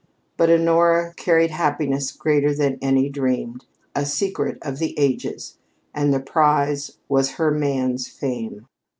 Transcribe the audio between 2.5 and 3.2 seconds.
than any